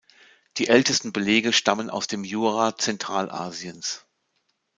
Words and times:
Die 0.57 0.67
ältesten 0.67 1.13
Belege 1.13 1.53
stammen 1.53 1.91
aus 1.91 2.07
dem 2.07 2.23
Jura 2.23 2.75
Zentralasiens. 2.75 4.03